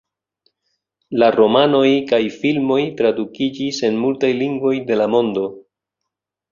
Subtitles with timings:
[1.23, 5.49] La romanoj kaj filmoj tradukiĝis en multaj lingvoj de la mondo.